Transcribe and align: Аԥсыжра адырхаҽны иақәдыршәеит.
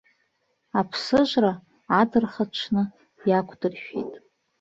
Аԥсыжра 0.79 1.53
адырхаҽны 1.99 2.83
иақәдыршәеит. 3.29 4.13